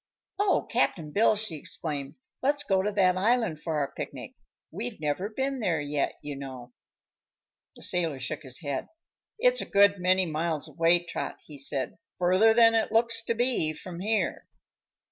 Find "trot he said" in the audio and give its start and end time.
11.05-11.99